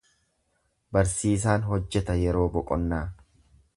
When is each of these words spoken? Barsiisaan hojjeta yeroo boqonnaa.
Barsiisaan 0.97 1.67
hojjeta 1.73 2.17
yeroo 2.23 2.47
boqonnaa. 2.57 3.03